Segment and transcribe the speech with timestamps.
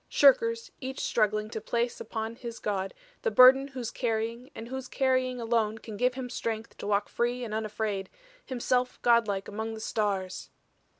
[0.09, 5.39] Shirkers each struggling to place upon his god the burden whose carrying and whose carrying
[5.39, 8.09] alone can give him strength to walk free and unafraid,
[8.43, 10.49] himself godlike among the stars."